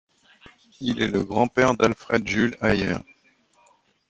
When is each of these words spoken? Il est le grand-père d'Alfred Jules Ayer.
Il 0.79 0.99
est 0.99 1.07
le 1.09 1.23
grand-père 1.23 1.75
d'Alfred 1.77 2.27
Jules 2.27 2.57
Ayer. 2.63 2.95